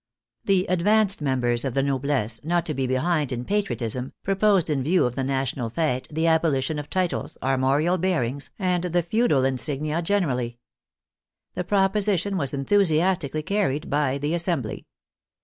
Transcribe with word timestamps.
The" 0.45 0.65
advanced" 0.67 1.21
members 1.21 1.63
of 1.63 1.75
the 1.75 1.83
noblesse, 1.83 2.43
not 2.43 2.65
to 2.65 2.73
be 2.73 2.87
behind 2.87 3.31
in" 3.31 3.45
patriotism," 3.45 4.13
proposed 4.23 4.67
in 4.67 4.81
view 4.83 5.05
of 5.05 5.15
the 5.15 5.23
national 5.23 5.69
fete 5.69 6.07
the 6.09 6.25
abolition 6.25 6.79
of 6.79 6.89
titles, 6.89 7.37
armorial 7.43 7.99
bearings, 7.99 8.49
and 8.57 8.85
the 8.85 9.03
feudal 9.03 9.45
insignia 9.45 10.01
generally. 10.01 10.57
The 11.53 11.63
proposition 11.65 12.35
was 12.35 12.51
enthusiastically 12.51 13.43
carried 13.43 13.91
by 13.91 14.17
the 14.17 14.33
Assembly. 14.33 14.87